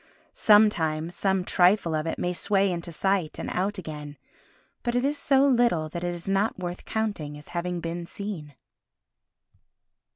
[0.33, 4.17] Sometimes, some trifle of it may sway into sight and out again,
[4.81, 8.55] but it is so little that it is not worth counting as having been seen.